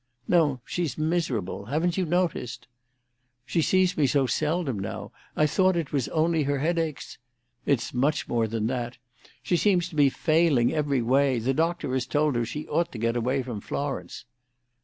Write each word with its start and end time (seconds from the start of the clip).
"No; 0.27 0.61
she's 0.65 0.97
miserable. 0.97 1.65
Haven't 1.65 1.95
you 1.95 2.07
noticed?" 2.07 2.67
"She 3.45 3.61
sees 3.61 3.95
me 3.95 4.07
so 4.07 4.25
seldom 4.25 4.79
now. 4.79 5.11
I 5.35 5.45
thought 5.45 5.75
it 5.75 5.93
was 5.93 6.07
only 6.07 6.41
her 6.41 6.57
headaches——" 6.57 7.19
"It's 7.67 7.93
much 7.93 8.27
more 8.27 8.47
than 8.47 8.65
that. 8.65 8.97
She 9.43 9.55
seems 9.55 9.87
to 9.89 9.95
be 9.95 10.09
failing 10.09 10.73
every 10.73 11.03
way. 11.03 11.37
The 11.37 11.53
doctor 11.53 11.93
has 11.93 12.07
told 12.07 12.35
her 12.35 12.45
she 12.45 12.67
ought 12.67 12.91
to 12.93 12.97
get 12.97 13.15
away 13.15 13.43
from 13.43 13.61
Florence." 13.61 14.25